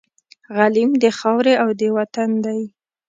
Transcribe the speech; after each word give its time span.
غلیم 0.55 0.91
د 1.03 1.05
خاوري 1.19 1.53
او 1.63 1.69
د 1.79 1.81
وطن 1.97 2.29
دی 2.45 2.61